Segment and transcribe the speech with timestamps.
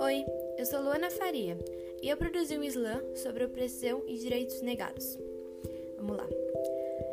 [0.00, 0.24] Oi,
[0.56, 1.58] eu sou Luana Faria
[2.00, 5.18] e eu produzi um slam sobre opressão e direitos negados.
[5.96, 6.28] Vamos lá.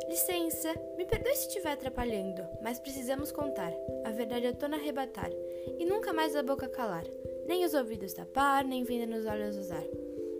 [0.08, 3.72] Licença, me perdoe se estiver atrapalhando, mas precisamos contar.
[4.04, 5.32] A verdade é tona arrebatar,
[5.76, 7.06] e nunca mais a boca calar,
[7.46, 9.82] nem os ouvidos tapar, nem venda nos olhos usar.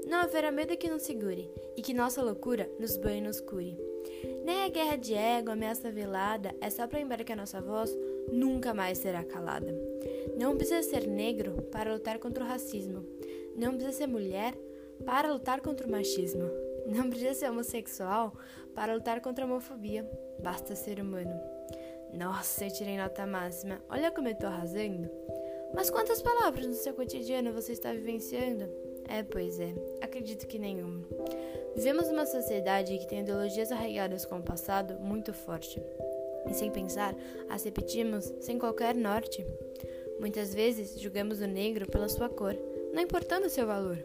[0.08, 3.78] Não haverá medo que nos segure, e que nossa loucura nos banhe e nos cure.
[4.42, 7.94] Nem a guerra de ego, ameaça velada, é só para lembrar que a nossa voz
[8.32, 9.70] nunca mais será calada.
[10.34, 13.04] Não precisa ser negro para lutar contra o racismo.
[13.54, 14.54] Não precisa ser mulher
[15.04, 16.50] para lutar contra o machismo.
[16.86, 18.32] Não precisa ser homossexual
[18.74, 20.10] para lutar contra a homofobia.
[20.42, 21.38] Basta ser humano.
[22.14, 23.78] Nossa, eu tirei nota máxima.
[23.90, 25.10] Olha como eu tô arrasando.
[25.74, 28.87] Mas quantas palavras no seu cotidiano você está vivenciando?
[29.08, 29.72] É, pois é,
[30.02, 31.02] acredito que nenhuma.
[31.74, 35.82] Vivemos uma sociedade que tem ideologias arraigadas com o passado muito forte.
[36.48, 37.14] E sem pensar,
[37.48, 39.44] as repetimos sem qualquer norte.
[40.20, 42.54] Muitas vezes julgamos o negro pela sua cor,
[42.92, 43.98] não importando o seu valor.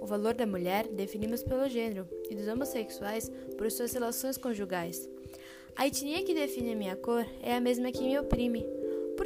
[0.00, 5.08] O valor da mulher definimos pelo gênero e dos homossexuais por suas relações conjugais.
[5.76, 8.81] A etnia que define a minha cor é a mesma que me oprime.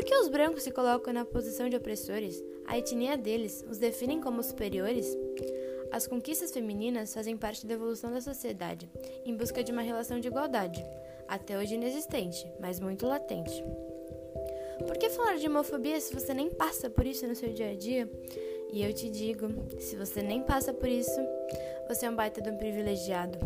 [0.06, 2.42] Que os brancos se colocam na posição de opressores?
[2.66, 5.06] A etnia deles os definem como superiores?
[5.90, 8.88] As conquistas femininas fazem parte da evolução da sociedade,
[9.24, 10.84] em busca de uma relação de igualdade,
[11.26, 13.64] até hoje inexistente, mas muito latente.
[14.86, 17.74] Por que falar de homofobia se você nem passa por isso no seu dia a
[17.74, 18.08] dia?
[18.72, 19.48] E eu te digo,
[19.80, 21.20] se você nem passa por isso,
[21.88, 23.38] você é um baita de um privilegiado.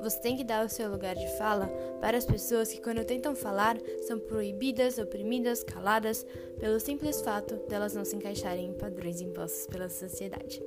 [0.00, 1.66] Você tem que dar o seu lugar de fala
[2.00, 6.26] para as pessoas que, quando tentam falar, são proibidas, oprimidas, caladas,
[6.58, 10.62] pelo simples fato delas não se encaixarem em padrões impostos pela sociedade.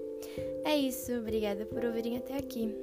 [0.63, 2.75] É isso, obrigada por ouvirem até aqui.